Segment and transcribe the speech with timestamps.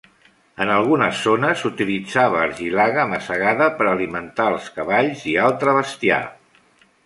[0.63, 6.23] En algunes zones s'utilitzava argilaga masegada per alimentar els cavalls i altre bestiar.